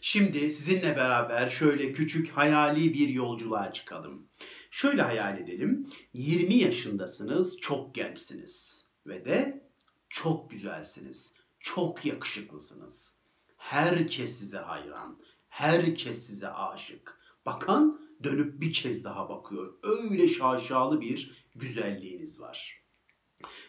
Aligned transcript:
Şimdi 0.00 0.50
sizinle 0.50 0.96
beraber 0.96 1.48
şöyle 1.48 1.92
küçük 1.92 2.28
hayali 2.28 2.94
bir 2.94 3.08
yolculuğa 3.08 3.72
çıkalım. 3.72 4.28
Şöyle 4.70 5.02
hayal 5.02 5.38
edelim. 5.38 5.90
20 6.12 6.54
yaşındasınız, 6.54 7.56
çok 7.60 7.94
gençsiniz 7.94 8.86
ve 9.06 9.24
de 9.24 9.68
çok 10.08 10.50
güzelsiniz. 10.50 11.34
Çok 11.60 12.04
yakışıklısınız. 12.04 13.18
Herkes 13.56 14.38
size 14.38 14.58
hayran. 14.58 15.18
Herkes 15.48 16.26
size 16.26 16.48
aşık. 16.48 17.20
Bakan 17.46 18.00
dönüp 18.24 18.60
bir 18.60 18.72
kez 18.72 19.04
daha 19.04 19.28
bakıyor. 19.28 19.74
Öyle 19.82 20.28
şaşalı 20.28 21.00
bir 21.00 21.46
güzelliğiniz 21.54 22.40
var. 22.40 22.82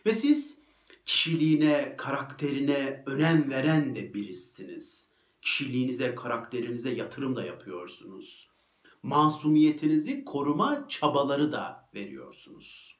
Ve 0.05 0.13
siz 0.13 0.59
kişiliğine, 1.05 1.95
karakterine 1.98 3.04
önem 3.05 3.50
veren 3.50 3.95
de 3.95 4.13
birisiniz. 4.13 5.11
Kişiliğinize, 5.41 6.15
karakterinize 6.15 6.91
yatırım 6.91 7.35
da 7.35 7.43
yapıyorsunuz. 7.43 8.49
Masumiyetinizi 9.04 10.25
koruma 10.25 10.86
çabaları 10.87 11.51
da 11.51 11.89
veriyorsunuz. 11.95 12.97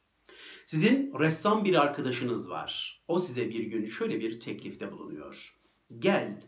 Sizin 0.66 1.20
ressam 1.20 1.66
bir 1.66 1.82
arkadaşınız 1.82 2.50
var. 2.50 3.02
O 3.08 3.20
size 3.20 3.50
bir 3.50 3.64
gün 3.64 3.86
şöyle 3.86 4.20
bir 4.20 4.40
teklifte 4.40 4.92
bulunuyor. 4.92 5.60
Gel 6.00 6.44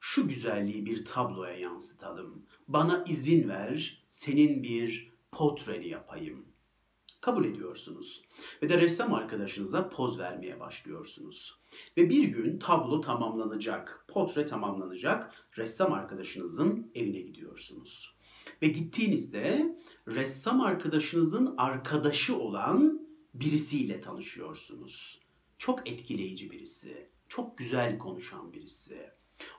şu 0.00 0.28
güzelliği 0.28 0.86
bir 0.86 1.04
tabloya 1.04 1.58
yansıtalım. 1.58 2.46
Bana 2.68 3.04
izin 3.08 3.48
ver, 3.48 4.04
senin 4.08 4.62
bir 4.62 5.12
portreni 5.32 5.88
yapayım. 5.88 6.46
Kabul 7.20 7.44
ediyorsunuz. 7.44 8.22
Ve 8.62 8.68
de 8.68 8.78
ressam 8.78 9.14
arkadaşınıza 9.14 9.88
poz 9.88 10.18
vermeye 10.18 10.60
başlıyorsunuz. 10.60 11.58
Ve 11.96 12.10
bir 12.10 12.24
gün 12.24 12.58
tablo 12.58 13.00
tamamlanacak, 13.00 14.04
portre 14.08 14.46
tamamlanacak. 14.46 15.48
Ressam 15.58 15.92
arkadaşınızın 15.92 16.90
evine 16.94 17.20
gidiyorsunuz. 17.20 18.16
Ve 18.62 18.66
gittiğinizde 18.66 19.76
ressam 20.08 20.60
arkadaşınızın 20.60 21.54
arkadaşı 21.58 22.38
olan 22.38 23.06
birisiyle 23.34 24.00
tanışıyorsunuz. 24.00 25.20
Çok 25.58 25.88
etkileyici 25.88 26.50
birisi, 26.50 27.10
çok 27.28 27.58
güzel 27.58 27.98
konuşan 27.98 28.52
birisi. 28.52 29.10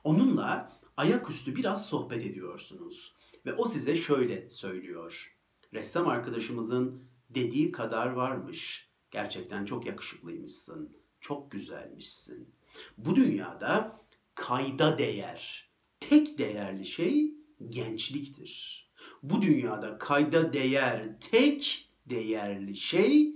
Onunla 0.03 0.79
ayaküstü 0.97 1.55
biraz 1.55 1.85
sohbet 1.85 2.25
ediyorsunuz. 2.25 3.13
Ve 3.45 3.53
o 3.53 3.65
size 3.65 3.95
şöyle 3.95 4.49
söylüyor. 4.49 5.37
Ressam 5.73 6.07
arkadaşımızın 6.07 7.03
dediği 7.29 7.71
kadar 7.71 8.07
varmış. 8.07 8.89
Gerçekten 9.11 9.65
çok 9.65 9.85
yakışıklıymışsın. 9.85 10.97
Çok 11.21 11.51
güzelmişsin. 11.51 12.49
Bu 12.97 13.15
dünyada 13.15 14.01
kayda 14.35 14.97
değer, 14.97 15.69
tek 15.99 16.37
değerli 16.37 16.85
şey 16.85 17.33
gençliktir. 17.69 18.87
Bu 19.23 19.41
dünyada 19.41 19.97
kayda 19.97 20.53
değer, 20.53 21.19
tek 21.19 21.89
değerli 22.05 22.75
şey 22.75 23.35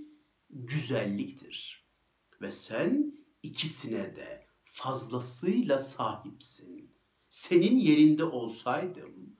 güzelliktir. 0.50 1.86
Ve 2.40 2.50
sen 2.50 3.14
ikisine 3.42 4.16
de 4.16 4.46
fazlasıyla 4.64 5.78
sahipsin. 5.78 6.92
Senin 7.30 7.78
yerinde 7.78 8.24
olsaydım 8.24 9.32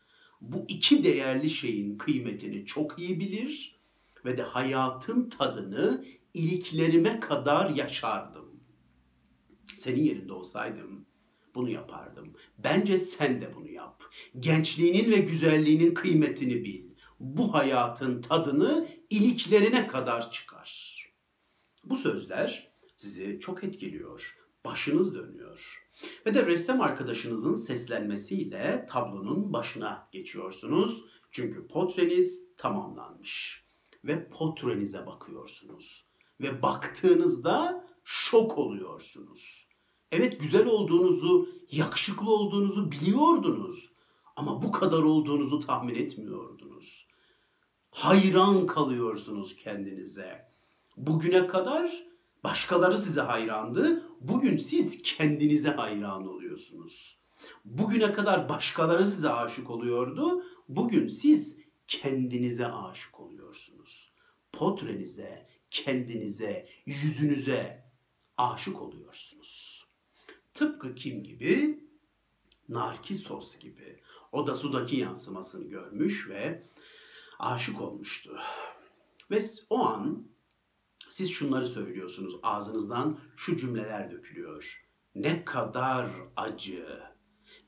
bu 0.43 0.65
iki 0.69 1.05
değerli 1.05 1.51
şeyin 1.51 1.99
kıymetini 1.99 2.65
çok 2.67 2.99
iyi 2.99 3.21
bilir 3.21 3.81
ve 4.25 4.39
de 4.39 4.43
hayatın 4.43 5.29
tadını 5.29 6.05
iliklerime 6.35 7.21
kadar 7.21 7.71
yaşardım. 7.71 8.61
Senin 9.77 10.03
yerinde 10.03 10.33
olsaydım 10.33 11.07
bunu 11.55 11.71
yapardım. 11.71 12.33
Bence 12.59 12.99
sen 12.99 13.41
de 13.41 13.55
bunu 13.55 13.71
yap. 13.71 14.03
Gençliğinin 14.39 15.11
ve 15.11 15.17
güzelliğinin 15.17 15.95
kıymetini 15.95 16.65
bil. 16.65 16.85
Bu 17.21 17.55
hayatın 17.55 18.23
tadını 18.23 18.89
iliklerine 19.11 19.87
kadar 19.87 20.31
çıkar. 20.31 20.99
Bu 21.85 21.97
sözler 21.97 22.73
sizi 22.97 23.41
çok 23.41 23.65
etkiliyor. 23.65 24.39
Başınız 24.65 25.15
dönüyor. 25.15 25.89
Ve 26.27 26.35
de 26.35 26.47
ressam 26.47 26.81
arkadaşınızın 26.81 27.55
seslenmesiyle 27.55 28.87
tablonun 28.91 29.53
başına 29.53 30.09
geçiyorsunuz. 30.13 31.05
Çünkü 31.31 31.67
portreniz 31.69 32.57
tamamlanmış. 32.57 33.62
Ve 34.05 34.29
portrenize 34.29 35.07
bakıyorsunuz. 35.07 36.07
Ve 36.41 36.63
baktığınızda 36.63 37.87
şok 38.05 38.59
oluyorsunuz. 38.59 39.69
Evet 40.13 40.41
güzel 40.41 40.67
olduğunuzu, 40.67 41.49
yakışıklı 41.71 42.31
olduğunuzu 42.31 42.91
biliyordunuz. 42.91 43.93
Ama 44.37 44.63
bu 44.63 44.73
kadar 44.73 45.03
olduğunuzu 45.03 45.61
tahmin 45.61 45.95
etmiyordunuz. 45.95 47.09
Hayran 47.91 48.67
kalıyorsunuz 48.67 49.57
kendinize. 49.57 50.53
Bugüne 50.97 51.47
kadar 51.47 52.05
başkaları 52.45 52.99
size 52.99 53.21
hayrandı. 53.21 54.07
Bugün 54.21 54.57
siz 54.57 55.03
kendinize 55.03 55.71
hayran 55.71 56.29
oluyorsunuz. 56.29 57.19
Bugüne 57.65 58.13
kadar 58.13 58.49
başkaları 58.49 59.07
size 59.07 59.29
aşık 59.29 59.71
oluyordu. 59.71 60.43
Bugün 60.69 61.09
siz 61.09 61.62
kendinize 61.87 62.67
aşık 62.67 63.21
oluyorsunuz. 63.21 64.13
Portrenize, 64.53 65.49
kendinize, 65.71 66.69
yüzünüze 66.87 67.85
aşık 68.37 68.83
oluyorsunuz. 68.83 69.85
Tıpkı 70.55 70.95
kim 70.95 71.23
gibi? 71.23 71.85
Narkisos 72.69 73.59
gibi. 73.59 74.01
O 74.33 74.47
da 74.47 74.55
sudaki 74.55 74.97
yansımasını 74.97 75.69
görmüş 75.69 76.29
ve 76.29 76.69
aşık 77.39 77.81
olmuştu. 77.81 78.39
Ve 79.31 79.39
o 79.71 79.87
an 79.87 80.27
siz 81.09 81.31
şunları 81.31 81.67
söylüyorsunuz. 81.67 82.35
Ağzınızdan 82.43 83.19
şu 83.37 83.57
cümleler 83.57 84.11
dökülüyor. 84.11 84.85
Ne 85.15 85.45
kadar 85.45 86.11
acı. 86.37 87.01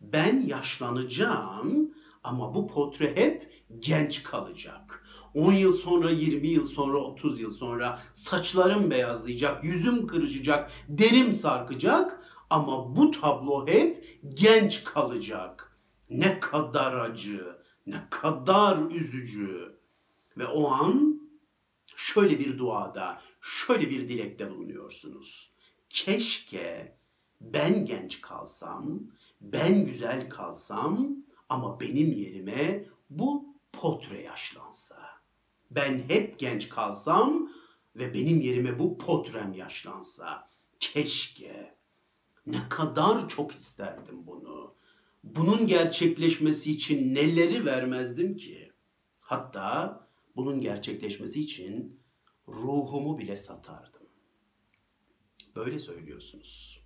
Ben 0.00 0.41
yaşlanacağım 0.41 1.94
ama 2.24 2.54
bu 2.54 2.66
portre 2.66 3.16
hep 3.16 3.53
genç 3.78 4.22
kalacak. 4.22 5.04
10 5.34 5.52
yıl 5.52 5.72
sonra, 5.72 6.10
20 6.10 6.48
yıl 6.48 6.64
sonra, 6.64 6.98
30 6.98 7.41
yıl 7.41 7.50
sonra 7.50 7.98
saçlarım 8.12 8.91
beyazlayacak, 8.91 9.64
yüzüm 9.64 10.06
kırışacak, 10.06 10.70
derim 10.88 11.32
sarkacak 11.32 12.22
ama 12.50 12.97
bu 12.97 13.10
tablo 13.10 13.66
hep 13.66 14.20
genç 14.28 14.84
kalacak. 14.84 15.78
Ne 16.10 16.41
kadar 16.41 16.94
acı, 16.94 17.56
ne 17.86 18.03
kadar 18.10 18.91
üzücü. 18.91 19.78
Ve 20.38 20.47
o 20.47 20.70
an 20.70 21.20
şöyle 21.97 22.38
bir 22.38 22.58
duada, 22.58 23.20
şöyle 23.41 23.91
bir 23.91 24.08
dilekte 24.08 24.50
bulunuyorsunuz. 24.50 25.53
Keşke 25.88 26.97
ben 27.41 27.86
genç 27.86 28.20
kalsam, 28.20 29.00
ben 29.41 29.84
güzel 29.86 30.28
kalsam 30.28 31.08
ama 31.48 31.80
benim 31.80 32.12
yerime 32.12 32.84
bu 33.10 33.53
potre 33.76 34.22
yaşlansa. 34.22 34.96
Ben 35.70 36.04
hep 36.08 36.38
genç 36.38 36.68
kalsam 36.68 37.50
ve 37.96 38.14
benim 38.14 38.40
yerime 38.40 38.78
bu 38.78 38.98
potrem 38.98 39.52
yaşlansa. 39.52 40.48
Keşke. 40.80 41.74
Ne 42.46 42.68
kadar 42.68 43.28
çok 43.28 43.54
isterdim 43.54 44.26
bunu. 44.26 44.74
Bunun 45.24 45.66
gerçekleşmesi 45.66 46.70
için 46.72 47.14
neleri 47.14 47.64
vermezdim 47.64 48.36
ki? 48.36 48.72
Hatta 49.20 50.00
bunun 50.36 50.60
gerçekleşmesi 50.60 51.41
için 51.41 52.00
ruhumu 52.48 53.18
bile 53.18 53.36
satardım. 53.36 54.02
Böyle 55.56 55.78
söylüyorsunuz. 55.78 56.84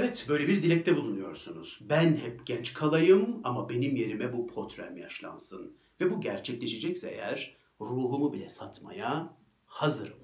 Evet, 0.00 0.26
böyle 0.28 0.48
bir 0.48 0.62
dilekte 0.62 0.96
bulunuyorsunuz. 0.96 1.78
Ben 1.82 2.16
hep 2.16 2.46
genç 2.46 2.74
kalayım 2.74 3.40
ama 3.44 3.68
benim 3.68 3.96
yerime 3.96 4.32
bu 4.32 4.46
potrem 4.46 4.96
yaşlansın. 4.96 5.76
Ve 6.00 6.10
bu 6.10 6.20
gerçekleşecekse 6.20 7.10
eğer 7.10 7.56
ruhumu 7.80 8.32
bile 8.32 8.48
satmaya 8.48 9.36
hazırım. 9.66 10.18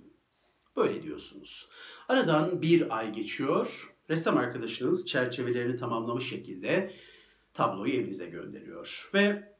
Böyle 0.76 1.02
diyorsunuz. 1.02 1.68
Aradan 2.08 2.62
bir 2.62 2.98
ay 2.98 3.12
geçiyor. 3.12 3.94
Ressam 4.10 4.36
arkadaşınız 4.36 5.06
çerçevelerini 5.06 5.76
tamamlamış 5.76 6.28
şekilde 6.28 6.92
tabloyu 7.54 7.92
evinize 7.92 8.26
gönderiyor. 8.26 9.10
Ve 9.14 9.54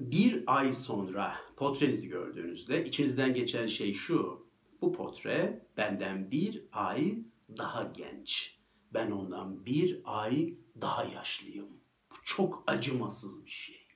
bir 0.00 0.44
ay 0.46 0.72
sonra 0.72 1.34
portrenizi 1.56 2.08
gördüğünüzde 2.08 2.84
içinizden 2.84 3.34
geçen 3.34 3.66
şey 3.66 3.94
şu. 3.94 4.46
Bu 4.80 4.92
portre 4.92 5.66
benden 5.76 6.30
bir 6.30 6.64
ay 6.72 7.18
daha 7.56 7.92
genç. 7.96 8.56
Ben 8.94 9.10
ondan 9.10 9.66
bir 9.66 10.00
ay 10.04 10.54
daha 10.80 11.04
yaşlıyım. 11.04 11.68
Bu 12.10 12.14
çok 12.24 12.64
acımasız 12.66 13.44
bir 13.44 13.50
şey. 13.50 13.86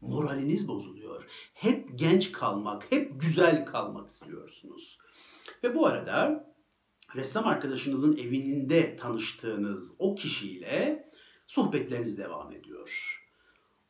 Moraliniz 0.00 0.68
bozuluyor. 0.68 1.26
Hep 1.54 1.98
genç 1.98 2.32
kalmak, 2.32 2.92
hep 2.92 3.20
güzel 3.20 3.66
kalmak 3.66 4.08
istiyorsunuz. 4.08 4.98
Ve 5.64 5.74
bu 5.74 5.86
arada 5.86 6.48
ressam 7.16 7.46
arkadaşınızın 7.46 8.16
evinde 8.16 8.96
tanıştığınız 8.96 9.96
o 9.98 10.14
kişiyle 10.14 11.10
sohbetleriniz 11.46 12.18
devam 12.18 12.52
ediyor. 12.52 13.14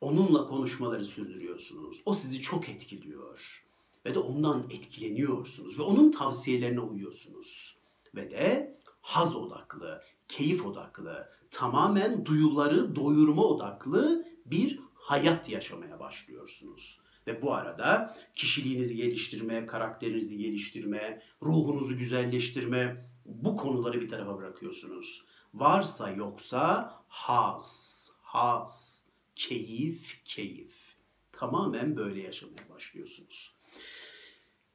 onunla 0.01 0.47
konuşmaları 0.47 1.05
sürdürüyorsunuz. 1.05 2.03
O 2.05 2.15
sizi 2.15 2.43
çok 2.43 2.69
etkiliyor 2.69 3.65
ve 4.07 4.15
de 4.15 4.19
ondan 4.19 4.67
etkileniyorsunuz 4.71 5.79
ve 5.79 5.83
onun 5.83 6.11
tavsiyelerine 6.11 6.81
uyuyorsunuz. 6.81 7.79
Ve 8.15 8.31
de 8.31 8.79
haz 9.01 9.37
odaklı, 9.37 10.03
keyif 10.29 10.67
odaklı, 10.67 11.29
tamamen 11.51 12.27
duyuları 12.27 12.97
doyurma 12.97 13.45
odaklı 13.45 14.27
bir 14.47 14.81
hayat 14.95 15.51
yaşamaya 15.51 16.01
başlıyorsunuz. 16.01 17.01
Ve 17.27 17.43
bu 17.43 17.55
arada 17.55 18.17
kişiliğinizi 18.35 18.97
geliştirme, 18.97 19.67
karakterinizi 19.67 20.39
geliştirme, 20.39 21.23
ruhunuzu 21.43 21.99
güzelleştirme 21.99 23.09
bu 23.25 23.57
konuları 23.57 24.01
bir 24.01 24.09
tarafa 24.09 24.39
bırakıyorsunuz. 24.39 25.25
Varsa 25.55 26.11
yoksa 26.11 26.95
haz, 27.09 28.11
haz, 28.23 29.05
keyif, 29.37 30.25
keyif. 30.25 30.95
Tamamen 31.33 31.97
böyle 31.97 32.23
yaşamaya 32.23 32.69
başlıyorsunuz. 32.75 33.55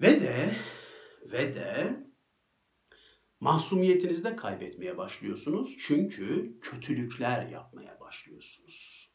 Ve 0.02 0.22
de 0.22 0.56
ve 1.32 1.56
de 1.56 2.04
masumiyetinizi 3.44 4.24
de 4.24 4.36
kaybetmeye 4.36 4.98
başlıyorsunuz. 4.98 5.76
Çünkü 5.80 6.58
kötülükler 6.62 7.48
yapmaya 7.48 8.00
başlıyorsunuz. 8.00 9.10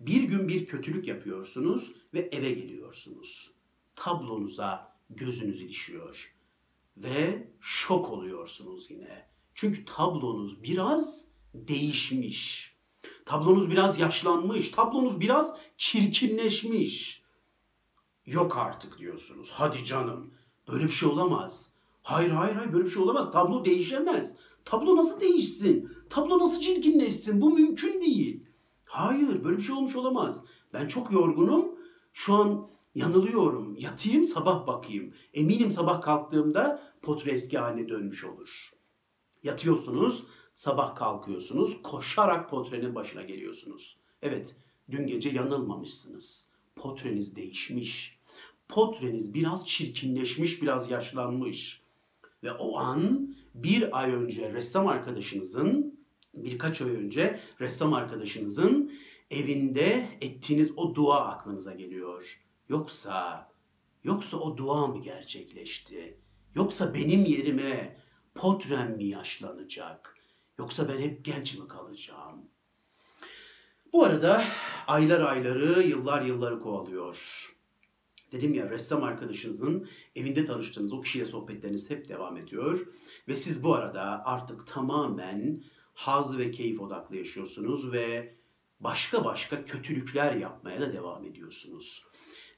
Bir 0.00 0.22
gün 0.22 0.48
bir 0.48 0.66
kötülük 0.66 1.08
yapıyorsunuz 1.08 1.92
ve 2.14 2.20
eve 2.20 2.50
geliyorsunuz. 2.50 3.50
Tablonuza 3.96 4.96
gözünüz 5.10 5.60
ilişiyor 5.60 6.34
ve 6.96 7.48
şok 7.60 8.10
oluyorsunuz 8.10 8.90
yine. 8.90 9.28
Çünkü 9.54 9.84
tablonuz 9.84 10.62
biraz 10.62 11.28
değişmiş. 11.54 12.74
Tablonuz 13.24 13.70
biraz 13.70 13.98
yaşlanmış. 13.98 14.68
Tablonuz 14.68 15.20
biraz 15.20 15.56
çirkinleşmiş. 15.76 17.22
Yok 18.26 18.58
artık 18.58 18.98
diyorsunuz. 18.98 19.50
Hadi 19.52 19.84
canım. 19.84 20.34
Böyle 20.68 20.84
bir 20.84 20.90
şey 20.90 21.08
olamaz. 21.08 21.73
Hayır 22.04 22.30
hayır 22.30 22.54
hayır 22.54 22.72
böyle 22.72 22.84
bir 22.84 22.90
şey 22.90 23.02
olamaz. 23.02 23.32
Tablo 23.32 23.64
değişemez. 23.64 24.36
Tablo 24.64 24.96
nasıl 24.96 25.20
değişsin? 25.20 25.92
Tablo 26.10 26.38
nasıl 26.38 26.60
çirkinleşsin? 26.60 27.40
Bu 27.40 27.50
mümkün 27.50 28.00
değil. 28.00 28.44
Hayır 28.84 29.44
böyle 29.44 29.56
bir 29.56 29.62
şey 29.62 29.74
olmuş 29.74 29.96
olamaz. 29.96 30.44
Ben 30.72 30.86
çok 30.86 31.12
yorgunum. 31.12 31.66
Şu 32.12 32.34
an 32.34 32.68
yanılıyorum. 32.94 33.76
Yatayım 33.78 34.24
sabah 34.24 34.66
bakayım. 34.66 35.14
Eminim 35.34 35.70
sabah 35.70 36.00
kalktığımda 36.00 36.82
potre 37.02 37.32
eski 37.32 37.58
haline 37.58 37.88
dönmüş 37.88 38.24
olur. 38.24 38.70
Yatıyorsunuz, 39.42 40.24
sabah 40.54 40.94
kalkıyorsunuz, 40.94 41.82
koşarak 41.82 42.50
potrenin 42.50 42.94
başına 42.94 43.22
geliyorsunuz. 43.22 43.96
Evet, 44.22 44.56
dün 44.90 45.06
gece 45.06 45.28
yanılmamışsınız. 45.28 46.48
Potreniz 46.76 47.36
değişmiş. 47.36 48.18
Potreniz 48.68 49.34
biraz 49.34 49.66
çirkinleşmiş, 49.66 50.62
biraz 50.62 50.90
yaşlanmış. 50.90 51.83
Ve 52.44 52.52
o 52.52 52.78
an 52.78 53.34
bir 53.54 53.98
ay 53.98 54.12
önce 54.12 54.52
ressam 54.52 54.88
arkadaşınızın, 54.88 55.98
birkaç 56.34 56.82
ay 56.82 56.90
önce 56.90 57.40
ressam 57.60 57.94
arkadaşınızın 57.94 58.92
evinde 59.30 60.08
ettiğiniz 60.20 60.78
o 60.78 60.94
dua 60.94 61.28
aklınıza 61.28 61.72
geliyor. 61.72 62.42
Yoksa, 62.68 63.48
yoksa 64.04 64.36
o 64.36 64.56
dua 64.56 64.86
mı 64.86 65.02
gerçekleşti? 65.02 66.18
Yoksa 66.54 66.94
benim 66.94 67.24
yerime 67.24 67.96
potrem 68.34 68.96
mi 68.96 69.04
yaşlanacak? 69.04 70.16
Yoksa 70.58 70.88
ben 70.88 71.00
hep 71.00 71.24
genç 71.24 71.58
mi 71.58 71.68
kalacağım? 71.68 72.42
Bu 73.92 74.04
arada 74.04 74.44
aylar 74.86 75.20
ayları, 75.20 75.82
yıllar 75.82 76.22
yılları 76.22 76.60
kovalıyor. 76.60 77.53
Dedim 78.32 78.54
ya 78.54 78.70
ressam 78.70 79.02
arkadaşınızın 79.02 79.88
evinde 80.16 80.44
tanıştığınız 80.44 80.92
o 80.92 81.00
kişiyle 81.00 81.24
sohbetleriniz 81.24 81.90
hep 81.90 82.08
devam 82.08 82.36
ediyor. 82.36 82.86
Ve 83.28 83.36
siz 83.36 83.64
bu 83.64 83.74
arada 83.74 84.22
artık 84.24 84.66
tamamen 84.66 85.62
haz 85.94 86.38
ve 86.38 86.50
keyif 86.50 86.80
odaklı 86.80 87.16
yaşıyorsunuz 87.16 87.92
ve 87.92 88.34
başka 88.80 89.24
başka 89.24 89.64
kötülükler 89.64 90.34
yapmaya 90.34 90.80
da 90.80 90.92
devam 90.92 91.24
ediyorsunuz. 91.24 92.04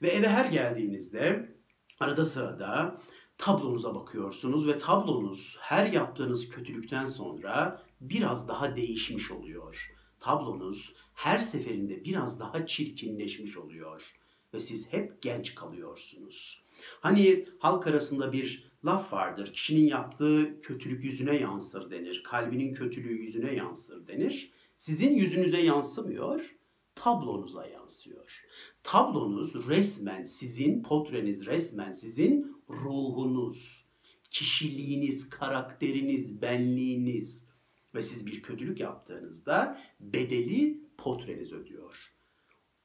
Ve 0.02 0.08
eve 0.08 0.28
her 0.28 0.46
geldiğinizde 0.46 1.56
arada 2.00 2.24
sırada 2.24 3.00
tablonuza 3.38 3.94
bakıyorsunuz 3.94 4.68
ve 4.68 4.78
tablonuz 4.78 5.56
her 5.60 5.86
yaptığınız 5.86 6.48
kötülükten 6.48 7.06
sonra 7.06 7.82
biraz 8.00 8.48
daha 8.48 8.76
değişmiş 8.76 9.30
oluyor. 9.30 9.94
Tablonuz 10.20 10.94
her 11.14 11.38
seferinde 11.38 12.04
biraz 12.04 12.40
daha 12.40 12.66
çirkinleşmiş 12.66 13.56
oluyor 13.56 14.16
ve 14.54 14.60
siz 14.60 14.92
hep 14.92 15.22
genç 15.22 15.54
kalıyorsunuz. 15.54 16.62
Hani 17.00 17.46
halk 17.58 17.86
arasında 17.86 18.32
bir 18.32 18.72
laf 18.84 19.12
vardır. 19.12 19.52
Kişinin 19.52 19.86
yaptığı 19.86 20.60
kötülük 20.60 21.04
yüzüne 21.04 21.36
yansır 21.36 21.90
denir. 21.90 22.22
Kalbinin 22.24 22.74
kötülüğü 22.74 23.22
yüzüne 23.22 23.54
yansır 23.54 24.06
denir. 24.06 24.50
Sizin 24.76 25.14
yüzünüze 25.14 25.60
yansımıyor, 25.60 26.56
tablonuza 26.94 27.66
yansıyor. 27.66 28.44
Tablonuz 28.82 29.68
resmen 29.68 30.24
sizin, 30.24 30.82
potreniz 30.82 31.46
resmen 31.46 31.92
sizin 31.92 32.56
ruhunuz, 32.70 33.86
kişiliğiniz, 34.30 35.30
karakteriniz, 35.30 36.42
benliğiniz 36.42 37.48
ve 37.94 38.02
siz 38.02 38.26
bir 38.26 38.42
kötülük 38.42 38.80
yaptığınızda 38.80 39.80
bedeli 40.00 40.80
potreniz 40.98 41.52
ödüyor. 41.52 42.12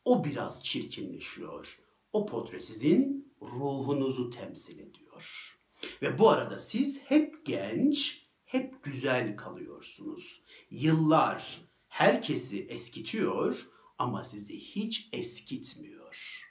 O 0.06 0.24
biraz 0.24 0.64
çirkinleşiyor. 0.64 1.80
O 2.14 2.26
potre 2.26 2.60
sizin 2.60 3.34
ruhunuzu 3.42 4.30
temsil 4.30 4.80
ediyor. 4.80 5.58
Ve 6.02 6.20
bu 6.20 6.30
arada 6.30 6.58
siz 6.58 7.02
hep 7.04 7.46
genç, 7.46 8.28
hep 8.46 8.84
güzel 8.84 9.38
kalıyorsunuz. 9.38 10.44
Yıllar 10.70 11.62
herkesi 11.88 12.66
eskitiyor 12.66 13.68
ama 13.98 14.24
sizi 14.24 14.60
hiç 14.60 15.10
eskitmiyor. 15.12 16.48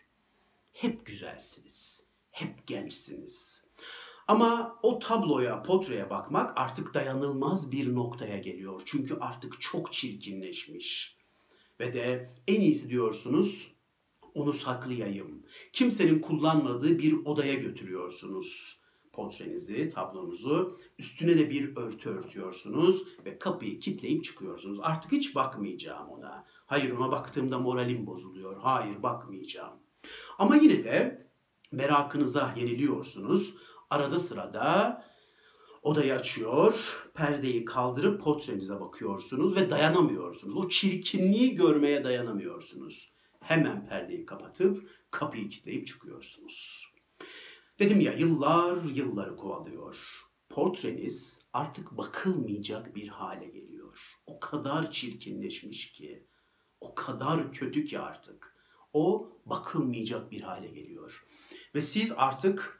Hep 0.72 1.06
güzelsiniz, 1.06 2.06
hep 2.30 2.66
gençsiniz. 2.66 3.64
Ama 4.28 4.78
o 4.82 4.98
tabloya, 4.98 5.62
potreye 5.62 6.10
bakmak 6.10 6.52
artık 6.58 6.94
dayanılmaz 6.94 7.72
bir 7.72 7.94
noktaya 7.94 8.38
geliyor. 8.38 8.82
Çünkü 8.84 9.14
artık 9.20 9.60
çok 9.60 9.92
çirkinleşmiş. 9.92 11.19
Ve 11.80 11.94
de 11.94 12.30
en 12.48 12.60
iyisi 12.60 12.90
diyorsunuz 12.90 13.72
onu 14.34 14.52
saklayayım. 14.52 15.42
Kimsenin 15.72 16.18
kullanmadığı 16.18 16.98
bir 16.98 17.24
odaya 17.24 17.54
götürüyorsunuz 17.54 18.80
portrenizi, 19.12 19.88
tablonuzu. 19.88 20.80
Üstüne 20.98 21.38
de 21.38 21.50
bir 21.50 21.76
örtü 21.76 22.10
örtüyorsunuz 22.10 23.04
ve 23.24 23.38
kapıyı 23.38 23.78
kilitleyip 23.80 24.24
çıkıyorsunuz. 24.24 24.78
Artık 24.82 25.12
hiç 25.12 25.34
bakmayacağım 25.34 26.08
ona. 26.08 26.44
Hayır 26.66 26.90
ona 26.90 27.10
baktığımda 27.10 27.58
moralim 27.58 28.06
bozuluyor. 28.06 28.56
Hayır 28.60 29.02
bakmayacağım. 29.02 29.78
Ama 30.38 30.56
yine 30.56 30.84
de 30.84 31.26
merakınıza 31.72 32.54
yeniliyorsunuz. 32.56 33.54
Arada 33.90 34.18
sırada 34.18 35.04
odayı 35.82 36.14
açıyor, 36.14 36.96
perdeyi 37.14 37.64
kaldırıp 37.64 38.22
portrenize 38.22 38.80
bakıyorsunuz 38.80 39.56
ve 39.56 39.70
dayanamıyorsunuz. 39.70 40.56
O 40.56 40.68
çirkinliği 40.68 41.54
görmeye 41.54 42.04
dayanamıyorsunuz. 42.04 43.12
Hemen 43.40 43.86
perdeyi 43.86 44.26
kapatıp 44.26 44.90
kapıyı 45.10 45.48
kilitleyip 45.48 45.86
çıkıyorsunuz. 45.86 46.86
Dedim 47.78 48.00
ya 48.00 48.12
yıllar 48.12 48.82
yılları 48.82 49.36
kovalıyor. 49.36 50.26
Portreniz 50.48 51.46
artık 51.52 51.90
bakılmayacak 51.90 52.96
bir 52.96 53.08
hale 53.08 53.46
geliyor. 53.46 54.20
O 54.26 54.40
kadar 54.40 54.90
çirkinleşmiş 54.90 55.92
ki, 55.92 56.26
o 56.80 56.94
kadar 56.94 57.52
kötü 57.52 57.84
ki 57.84 57.98
artık. 57.98 58.56
O 58.92 59.32
bakılmayacak 59.46 60.30
bir 60.30 60.40
hale 60.40 60.68
geliyor. 60.68 61.26
Ve 61.74 61.80
siz 61.80 62.12
artık 62.16 62.79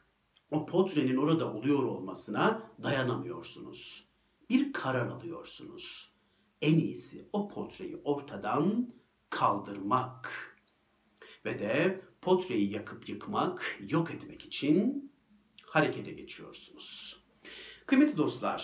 o 0.51 0.65
portrenin 0.65 1.17
orada 1.17 1.53
oluyor 1.53 1.83
olmasına 1.83 2.71
dayanamıyorsunuz. 2.83 4.07
Bir 4.49 4.73
karar 4.73 5.07
alıyorsunuz. 5.07 6.13
En 6.61 6.77
iyisi 6.77 7.29
o 7.33 7.47
portreyi 7.47 8.01
ortadan 8.03 8.93
kaldırmak 9.29 10.31
ve 11.45 11.59
de 11.59 12.01
potreyi 12.21 12.73
yakıp 12.73 13.09
yıkmak, 13.09 13.79
yok 13.89 14.11
etmek 14.11 14.45
için 14.45 15.11
harekete 15.65 16.11
geçiyorsunuz. 16.11 17.17
Kıymetli 17.85 18.17
dostlar, 18.17 18.57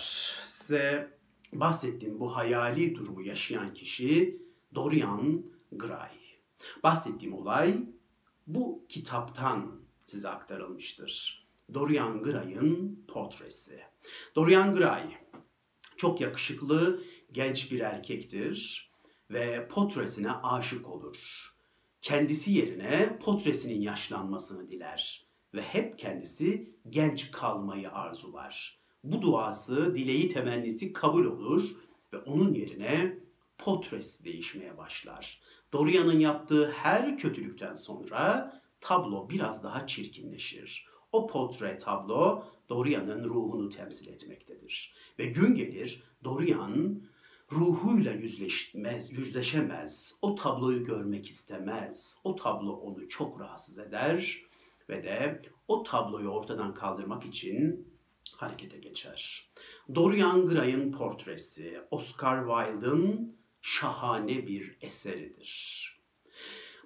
size 0.44 1.18
bahsettiğim 1.52 2.20
bu 2.20 2.36
hayali 2.36 2.94
durumu 2.94 3.22
yaşayan 3.22 3.74
kişi 3.74 4.42
Dorian 4.74 5.44
Gray. 5.72 6.18
Bahsettiğim 6.82 7.34
olay 7.34 7.82
bu 8.46 8.86
kitaptan 8.88 9.80
size 10.06 10.28
aktarılmıştır. 10.28 11.47
Dorian 11.74 12.22
Gray'ın 12.22 13.04
portresi. 13.08 13.80
Dorian 14.34 14.74
Gray 14.74 15.16
çok 15.96 16.20
yakışıklı 16.20 17.02
genç 17.32 17.72
bir 17.72 17.80
erkektir 17.80 18.90
ve 19.30 19.68
portresine 19.68 20.32
aşık 20.32 20.88
olur 20.88 21.48
kendisi 22.02 22.52
yerine 22.52 23.18
potresinin 23.18 23.80
yaşlanmasını 23.80 24.68
diler 24.68 25.26
ve 25.54 25.62
hep 25.62 25.98
kendisi 25.98 26.74
genç 26.88 27.30
kalmayı 27.30 27.92
arzular. 27.92 28.78
Bu 29.04 29.22
duası, 29.22 29.94
dileği, 29.94 30.28
temennisi 30.28 30.92
kabul 30.92 31.24
olur 31.24 31.70
ve 32.12 32.18
onun 32.18 32.52
yerine 32.54 33.18
potres 33.58 34.24
değişmeye 34.24 34.78
başlar. 34.78 35.40
Dorian'ın 35.72 36.18
yaptığı 36.18 36.70
her 36.70 37.18
kötülükten 37.18 37.74
sonra 37.74 38.52
tablo 38.80 39.28
biraz 39.30 39.64
daha 39.64 39.86
çirkinleşir. 39.86 40.87
O 41.12 41.26
portre 41.26 41.78
tablo 41.78 42.44
Dorian'ın 42.68 43.24
ruhunu 43.24 43.68
temsil 43.68 44.08
etmektedir. 44.08 44.94
Ve 45.18 45.26
gün 45.26 45.54
gelir 45.54 46.02
Dorian 46.24 47.02
ruhuyla 47.52 48.12
yüzleşmez, 48.12 49.12
yüzleşemez. 49.12 50.18
O 50.22 50.34
tabloyu 50.34 50.84
görmek 50.84 51.26
istemez. 51.26 52.18
O 52.24 52.36
tablo 52.36 52.72
onu 52.72 53.08
çok 53.08 53.40
rahatsız 53.40 53.78
eder 53.78 54.42
ve 54.88 55.04
de 55.04 55.42
o 55.68 55.82
tabloyu 55.82 56.28
ortadan 56.28 56.74
kaldırmak 56.74 57.26
için 57.26 57.88
harekete 58.36 58.78
geçer. 58.78 59.50
Dorian 59.94 60.46
Gray'ın 60.46 60.92
portresi 60.92 61.80
Oscar 61.90 62.46
Wilde'ın 62.46 63.36
şahane 63.60 64.46
bir 64.46 64.76
eseridir. 64.80 65.97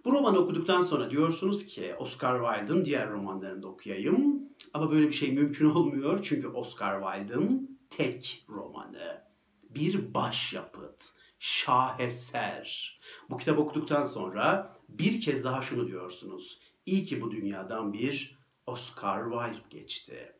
Bu 0.04 0.12
romanı 0.12 0.38
okuduktan 0.38 0.82
sonra 0.82 1.10
diyorsunuz 1.10 1.66
ki 1.66 1.94
Oscar 1.98 2.54
Wilde'ın 2.54 2.84
diğer 2.84 3.10
romanlarını 3.10 3.62
da 3.62 3.68
okuyayım. 3.68 4.42
Ama 4.74 4.90
böyle 4.90 5.06
bir 5.06 5.12
şey 5.12 5.32
mümkün 5.32 5.70
olmuyor 5.70 6.20
çünkü 6.22 6.48
Oscar 6.48 7.02
Wilde'ın 7.02 7.78
tek 7.90 8.44
romanı. 8.48 9.24
Bir 9.62 10.14
başyapıt, 10.14 11.04
şaheser. 11.38 13.00
Bu 13.30 13.38
kitap 13.38 13.58
okuduktan 13.58 14.04
sonra 14.04 14.76
bir 14.88 15.20
kez 15.20 15.44
daha 15.44 15.62
şunu 15.62 15.86
diyorsunuz. 15.86 16.60
İyi 16.86 17.04
ki 17.04 17.20
bu 17.20 17.30
dünyadan 17.30 17.92
bir 17.92 18.38
Oscar 18.66 19.30
Wilde 19.30 19.78
geçti. 19.78 20.36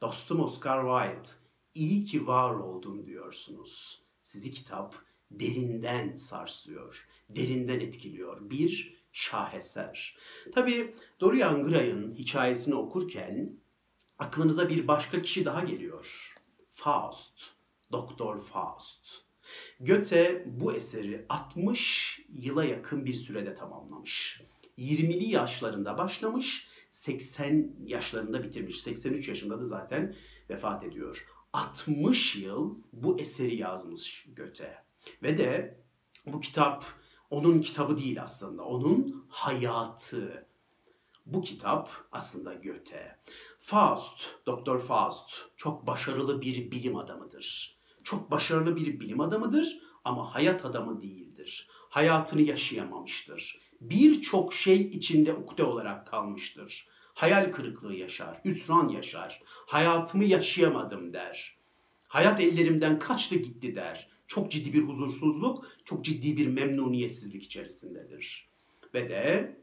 Dostum 0.00 0.40
Oscar 0.40 1.08
Wilde, 1.08 1.28
iyi 1.74 2.04
ki 2.04 2.26
var 2.26 2.54
oldun 2.54 3.06
diyorsunuz. 3.06 4.02
Sizi 4.22 4.50
kitap 4.50 4.94
derinden 5.30 6.16
sarsıyor, 6.16 7.08
derinden 7.28 7.80
etkiliyor. 7.80 8.50
Bir 8.50 8.97
şaheser. 9.12 10.16
Tabi 10.54 10.94
Dorian 11.20 11.64
Gray'ın 11.64 12.14
hikayesini 12.14 12.74
okurken 12.74 13.56
aklınıza 14.18 14.68
bir 14.68 14.88
başka 14.88 15.22
kişi 15.22 15.44
daha 15.44 15.64
geliyor. 15.64 16.34
Faust, 16.70 17.42
Doktor 17.92 18.38
Faust. 18.38 19.28
Goethe 19.80 20.44
bu 20.46 20.72
eseri 20.72 21.26
60 21.28 22.20
yıla 22.28 22.64
yakın 22.64 23.04
bir 23.04 23.14
sürede 23.14 23.54
tamamlamış. 23.54 24.42
20'li 24.78 25.30
yaşlarında 25.30 25.98
başlamış, 25.98 26.68
80 26.90 27.74
yaşlarında 27.84 28.44
bitirmiş. 28.44 28.82
83 28.82 29.28
yaşında 29.28 29.60
da 29.60 29.66
zaten 29.66 30.16
vefat 30.50 30.84
ediyor. 30.84 31.26
60 31.52 32.36
yıl 32.36 32.78
bu 32.92 33.20
eseri 33.20 33.56
yazmış 33.56 34.26
Goethe. 34.36 34.74
Ve 35.22 35.38
de 35.38 35.78
bu 36.26 36.40
kitap 36.40 36.84
onun 37.30 37.60
kitabı 37.60 37.98
değil 37.98 38.22
aslında. 38.22 38.64
Onun 38.64 39.26
hayatı. 39.28 40.46
Bu 41.26 41.42
kitap 41.42 41.90
aslında 42.12 42.54
Goethe. 42.54 43.18
Faust, 43.60 44.26
Doktor 44.46 44.80
Faust 44.80 45.44
çok 45.56 45.86
başarılı 45.86 46.42
bir 46.42 46.70
bilim 46.70 46.96
adamıdır. 46.96 47.78
Çok 48.04 48.30
başarılı 48.30 48.76
bir 48.76 49.00
bilim 49.00 49.20
adamıdır 49.20 49.78
ama 50.04 50.34
hayat 50.34 50.64
adamı 50.64 51.00
değildir. 51.00 51.68
Hayatını 51.70 52.42
yaşayamamıştır. 52.42 53.60
Birçok 53.80 54.54
şey 54.54 54.80
içinde 54.80 55.32
ukde 55.32 55.64
olarak 55.64 56.06
kalmıştır. 56.06 56.88
Hayal 57.14 57.52
kırıklığı 57.52 57.94
yaşar, 57.94 58.40
hüsran 58.44 58.88
yaşar. 58.88 59.42
Hayatımı 59.46 60.24
yaşayamadım 60.24 61.12
der. 61.12 61.58
Hayat 62.08 62.40
ellerimden 62.40 62.98
kaçtı 62.98 63.34
gitti 63.34 63.76
der 63.76 64.08
çok 64.28 64.52
ciddi 64.52 64.72
bir 64.72 64.82
huzursuzluk, 64.82 65.66
çok 65.84 66.04
ciddi 66.04 66.36
bir 66.36 66.46
memnuniyetsizlik 66.46 67.42
içerisindedir. 67.42 68.48
Ve 68.94 69.08
de 69.08 69.56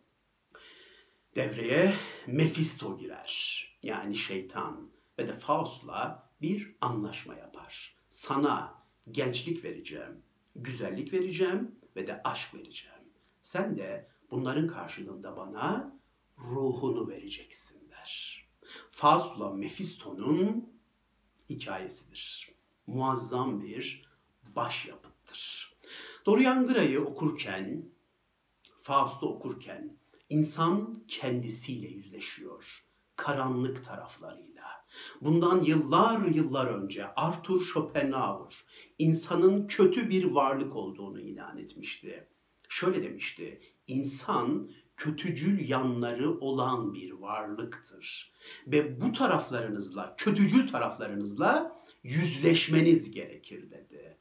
devreye 1.36 1.94
Mephisto 2.28 2.98
girer. 2.98 3.66
Yani 3.84 4.16
şeytan 4.16 4.92
ve 5.20 5.28
de 5.28 5.34
Faust'la 5.34 6.30
bir 6.42 6.76
anlaşma 6.82 7.36
yapar. 7.36 7.96
Sana 8.10 8.84
gençlik 9.12 9.64
vereceğim, 9.64 10.22
güzellik 10.56 11.14
vereceğim 11.14 11.76
ve 11.96 12.08
de 12.08 12.22
aşk 12.24 12.56
vereceğim. 12.56 13.00
Sen 13.42 13.78
de 13.78 14.08
bunların 14.32 14.68
karşılığında 14.68 15.38
bana 15.38 15.98
ruhunu 16.38 17.08
vereceksin 17.08 17.90
der. 17.90 18.46
Faust'la 18.92 19.52
Mephisto'nun 19.52 20.74
hikayesidir. 21.50 22.52
Muazzam 22.88 23.62
bir 23.62 24.06
başyapıttır. 24.56 25.76
Dorian 26.26 26.68
Gray'ı 26.68 27.02
okurken, 27.02 27.86
Faust'u 28.82 29.28
okurken 29.28 29.98
insan 30.30 31.04
kendisiyle 31.08 31.88
yüzleşiyor. 31.88 32.86
Karanlık 33.16 33.86
taraflarıyla. 33.86 34.64
Bundan 35.22 35.62
yıllar 35.62 36.26
yıllar 36.26 36.66
önce 36.66 37.14
Arthur 37.16 37.62
Schopenhauer 37.62 38.66
insanın 39.00 39.68
kötü 39.68 40.10
bir 40.10 40.24
varlık 40.24 40.76
olduğunu 40.76 41.22
ilan 41.22 41.58
etmişti. 41.58 42.28
Şöyle 42.70 43.04
demişti, 43.04 43.62
insan 43.88 44.72
kötücül 44.98 45.70
yanları 45.70 46.40
olan 46.40 46.94
bir 46.94 47.12
varlıktır. 47.12 48.34
Ve 48.68 49.02
bu 49.02 49.12
taraflarınızla, 49.12 50.16
kötücül 50.18 50.68
taraflarınızla 50.68 51.82
yüzleşmeniz 52.04 53.12
gerekir 53.12 53.72
dedi 53.72 54.15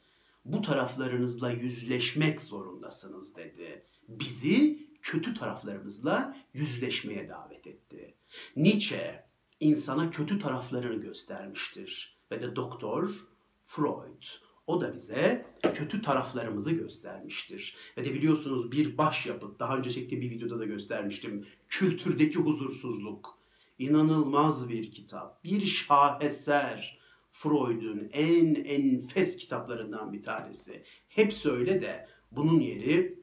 bu 0.44 0.62
taraflarınızla 0.62 1.50
yüzleşmek 1.50 2.42
zorundasınız 2.42 3.36
dedi. 3.36 3.86
Bizi 4.08 4.88
kötü 5.02 5.34
taraflarımızla 5.34 6.36
yüzleşmeye 6.54 7.28
davet 7.28 7.66
etti. 7.66 8.14
Nietzsche 8.56 9.24
insana 9.60 10.10
kötü 10.10 10.38
taraflarını 10.38 11.00
göstermiştir 11.00 12.18
ve 12.30 12.42
de 12.42 12.56
doktor 12.56 13.28
Freud 13.66 14.22
o 14.66 14.80
da 14.80 14.94
bize 14.94 15.46
kötü 15.74 16.02
taraflarımızı 16.02 16.72
göstermiştir. 16.72 17.76
Ve 17.98 18.04
de 18.04 18.14
biliyorsunuz 18.14 18.72
bir 18.72 18.98
başyapıt, 18.98 19.60
daha 19.60 19.76
önce 19.76 19.90
çektiğim 19.90 20.22
bir 20.22 20.30
videoda 20.30 20.58
da 20.58 20.64
göstermiştim. 20.64 21.46
Kültürdeki 21.68 22.38
huzursuzluk. 22.38 23.38
İnanılmaz 23.78 24.68
bir 24.68 24.92
kitap, 24.92 25.44
bir 25.44 25.66
şaheser. 25.66 27.03
Freud'un 27.36 28.10
en 28.12 28.54
enfes 28.54 29.36
kitaplarından 29.36 30.12
bir 30.12 30.22
tanesi. 30.22 30.84
Hepsi 31.08 31.50
öyle 31.50 31.82
de 31.82 32.08
bunun 32.30 32.60
yeri 32.60 33.18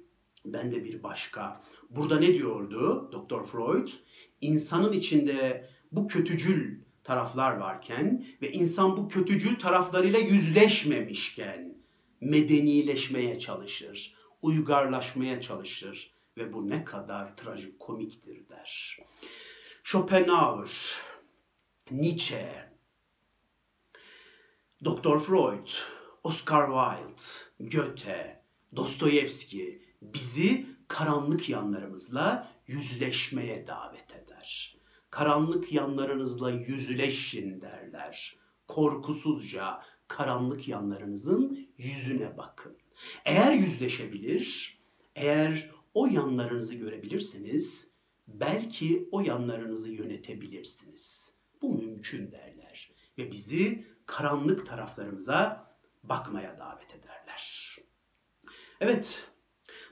bende 0.46 0.84
bir 0.84 1.03
başka. 1.03 1.62
Burada 1.89 2.20
ne 2.20 2.34
diyordu 2.34 3.10
Doktor 3.12 3.46
Freud? 3.46 3.88
İnsanın 4.41 4.94
içinde 4.94 5.70
bu 5.91 6.08
kötücül 6.08 6.80
taraflar 7.03 7.58
varken 7.58 8.25
ve 8.41 8.51
insan 8.51 8.98
bu 8.98 9.08
kötücül 9.08 9.60
taraflarıyla 9.60 10.20
yüzleşmemişken 10.20 11.77
medenileşmeye 12.22 13.39
çalışır, 13.39 14.15
uygarlaşmaya 14.41 15.41
çalışır 15.41 16.12
ve 16.38 16.53
bu 16.53 16.70
ne 16.70 16.84
kadar 16.84 17.38
trajikomiktir 17.38 18.50
der. 18.50 18.98
Schopenhauer, 19.84 20.96
Nietzsche, 21.91 22.70
Doktor 24.85 25.19
Freud, 25.19 25.69
Oscar 26.23 26.67
Wilde, 26.67 27.69
Goethe, 27.77 28.43
Dostoyevski 28.75 29.81
bizi 30.01 30.65
karanlık 30.88 31.50
yanlarımızla 31.50 32.51
yüzleşmeye 32.67 33.67
davet 33.67 34.15
eder. 34.15 34.77
Karanlık 35.09 35.73
yanlarınızla 35.73 36.51
yüzleşin 36.51 37.61
derler. 37.61 38.35
Korkusuzca 38.67 39.81
karanlık 40.07 40.67
yanlarınızın 40.67 41.67
yüzüne 41.77 42.38
bakın. 42.38 42.77
Eğer 43.25 43.51
yüzleşebilir, 43.51 44.77
eğer 45.15 45.71
o 45.93 46.07
yanlarınızı 46.07 46.75
görebilirsiniz, 46.75 47.93
belki 48.27 49.09
o 49.11 49.19
yanlarınızı 49.19 49.91
yönetebilirsiniz. 49.91 51.35
Bu 51.61 51.73
mümkün 51.73 52.31
derler 52.31 52.91
ve 53.17 53.31
bizi 53.31 53.90
karanlık 54.12 54.65
taraflarımıza 54.65 55.72
bakmaya 56.03 56.60
davet 56.60 56.96
ederler. 56.96 57.77
Evet, 58.82 59.32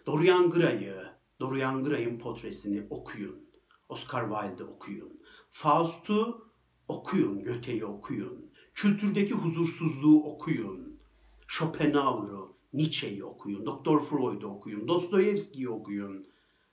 Dorian 0.05 0.49
Gray'ı, 0.49 1.13
Dorian 1.39 1.83
Gray'ın 1.83 2.19
portresini 2.19 2.87
okuyun. 2.89 3.49
Oscar 3.89 4.29
Wilde'ı 4.29 4.67
okuyun. 4.67 5.21
Faust'u 5.49 6.51
okuyun, 6.87 7.43
Goethe'yi 7.43 7.85
okuyun. 7.85 8.51
Kültürdeki 8.73 9.33
huzursuzluğu 9.33 10.23
okuyun. 10.23 10.99
Schopenhauer'u, 11.47 12.57
Nietzsche'yi 12.73 13.23
okuyun. 13.23 13.65
Doktor 13.65 14.03
Freud'u 14.03 14.47
okuyun. 14.47 14.87
Dostoyevski'yi 14.87 15.69
okuyun. 15.69 16.29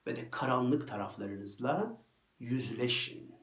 ve 0.07 0.17
de 0.17 0.31
karanlık 0.31 0.88
taraflarınızla 0.88 2.03
yüzleşin. 2.41 3.35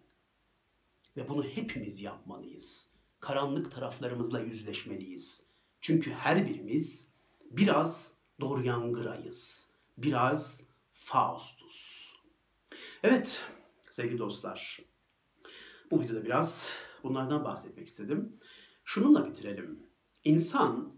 Ve 1.17 1.29
bunu 1.29 1.43
hepimiz 1.43 2.01
yapmalıyız. 2.01 2.92
Karanlık 3.23 3.71
taraflarımızla 3.71 4.39
yüzleşmeliyiz. 4.39 5.47
Çünkü 5.81 6.11
her 6.11 6.47
birimiz 6.47 7.11
biraz 7.51 8.17
Dorian 8.41 8.93
Gray'ız. 8.93 9.73
Biraz 9.97 10.67
Faustus. 10.93 12.13
Evet 13.03 13.45
sevgili 13.89 14.17
dostlar. 14.17 14.79
Bu 15.91 16.01
videoda 16.01 16.25
biraz 16.25 16.73
bunlardan 17.03 17.43
bahsetmek 17.43 17.87
istedim. 17.87 18.39
Şununla 18.83 19.25
bitirelim. 19.25 19.87
İnsan 20.23 20.93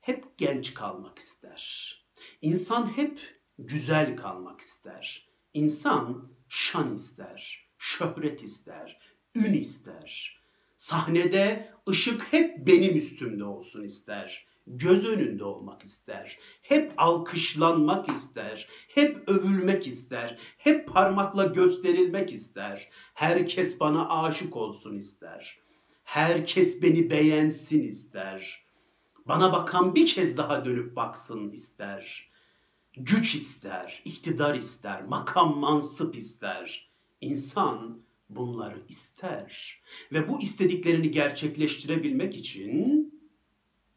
hep 0.00 0.38
genç 0.38 0.74
kalmak 0.74 1.18
ister. 1.18 1.94
İnsan 2.40 2.96
hep 2.96 3.42
güzel 3.58 4.16
kalmak 4.16 4.60
ister. 4.60 5.28
İnsan 5.54 6.32
şan 6.48 6.94
ister, 6.94 7.68
şöhret 7.78 8.42
ister, 8.42 9.00
ün 9.34 9.52
ister. 9.52 10.39
Sahnede 10.80 11.72
ışık 11.88 12.32
hep 12.32 12.66
benim 12.66 12.96
üstümde 12.96 13.44
olsun 13.44 13.82
ister. 13.82 14.46
Göz 14.66 15.04
önünde 15.04 15.44
olmak 15.44 15.82
ister. 15.82 16.38
Hep 16.62 16.92
alkışlanmak 16.96 18.10
ister. 18.10 18.68
Hep 18.88 19.28
övülmek 19.28 19.86
ister. 19.86 20.38
Hep 20.58 20.88
parmakla 20.88 21.44
gösterilmek 21.44 22.32
ister. 22.32 22.88
Herkes 23.14 23.80
bana 23.80 24.08
aşık 24.08 24.56
olsun 24.56 24.96
ister. 24.96 25.58
Herkes 26.04 26.82
beni 26.82 27.10
beğensin 27.10 27.82
ister. 27.82 28.66
Bana 29.26 29.52
bakan 29.52 29.94
bir 29.94 30.06
kez 30.06 30.36
daha 30.36 30.64
dönüp 30.64 30.96
baksın 30.96 31.50
ister. 31.50 32.30
Güç 32.96 33.34
ister, 33.34 34.02
iktidar 34.04 34.54
ister, 34.54 35.02
makam 35.02 35.58
mansıp 35.58 36.16
ister. 36.16 36.90
İnsan 37.20 38.09
bunları 38.36 38.84
ister. 38.88 39.82
Ve 40.12 40.28
bu 40.28 40.40
istediklerini 40.40 41.10
gerçekleştirebilmek 41.10 42.36
için 42.36 43.10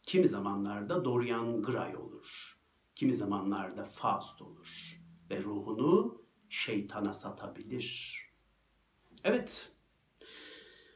kimi 0.05 0.27
zamanlarda 0.27 1.05
Dorian 1.05 1.61
Gray 1.61 1.95
olur. 1.97 2.57
Kimi 2.95 3.13
zamanlarda 3.13 3.83
Faust 3.83 4.41
olur. 4.41 4.99
Ve 5.29 5.43
ruhunu 5.43 6.21
şeytana 6.49 7.13
satabilir. 7.13 8.19
Evet, 9.23 9.71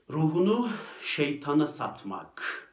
ruhunu 0.09 0.69
şeytana 1.03 1.67
satmak. 1.67 2.63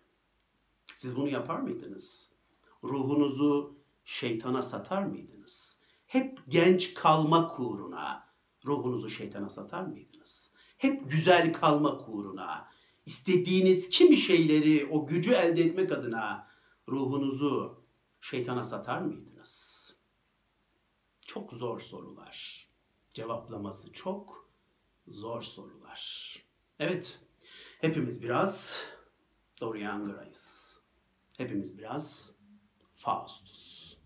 Siz 0.97 1.17
bunu 1.17 1.29
yapar 1.29 1.61
mıydınız? 1.61 2.37
Ruhunuzu 2.85 3.79
şeytana 4.05 4.63
satar 4.63 5.03
mıydınız? 5.03 5.81
Hep 6.07 6.39
genç 6.49 6.95
kalma 6.95 7.57
uğruna 7.59 8.35
ruhunuzu 8.67 9.11
şeytana 9.11 9.49
satar 9.49 9.83
mıydınız? 9.83 10.54
Hep 10.85 11.11
güzel 11.11 11.53
kalma 11.53 11.99
uğruna, 11.99 12.69
istediğiniz 13.07 13.89
kimi 13.89 14.17
şeyleri, 14.17 14.87
o 14.87 15.07
gücü 15.07 15.33
elde 15.33 15.63
etmek 15.63 15.93
adına 15.93 16.49
ruhunuzu 16.89 17.83
şeytana 18.21 18.65
satar 18.65 19.01
mıydınız? 19.01 19.95
Çok 21.27 21.53
zor 21.53 21.81
sorular. 21.81 22.69
Cevaplaması 23.15 23.93
çok 23.93 24.49
zor 25.09 25.43
sorular. 25.43 26.37
Evet, 26.79 27.21
hepimiz 27.81 28.23
biraz 28.23 28.83
Dorian 29.61 30.05
Gray'ız. 30.05 30.81
Hepimiz 31.33 31.79
biraz 31.79 32.35
Faustus. 32.95 33.97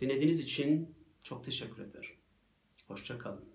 Dinlediğiniz 0.00 0.40
için 0.40 0.94
çok 1.22 1.44
teşekkür 1.44 1.82
ederim. 1.82 2.16
Hoşça 2.88 3.18
kalın. 3.18 3.53